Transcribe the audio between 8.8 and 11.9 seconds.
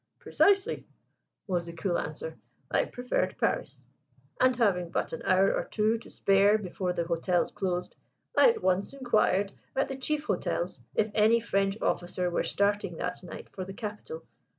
inquired at the chief hotels if any French